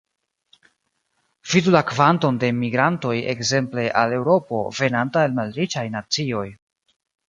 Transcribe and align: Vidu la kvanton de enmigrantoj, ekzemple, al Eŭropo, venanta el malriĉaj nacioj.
Vidu 1.51 1.73
la 1.75 1.81
kvanton 1.91 2.41
de 2.45 2.51
enmigrantoj, 2.55 3.13
ekzemple, 3.37 3.87
al 4.03 4.19
Eŭropo, 4.19 4.67
venanta 4.83 5.29
el 5.31 5.41
malriĉaj 5.41 5.89
nacioj. 6.03 6.47